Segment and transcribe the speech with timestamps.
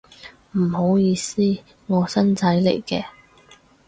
[0.53, 1.39] 唔好意思，
[1.85, 3.05] 我新仔嚟嘅